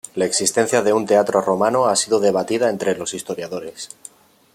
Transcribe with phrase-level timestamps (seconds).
[0.15, 3.89] La existencia de un teatro romano ha sido debatida entre los historiadores.